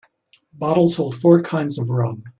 [0.53, 2.23] Bottles hold four kinds of rum.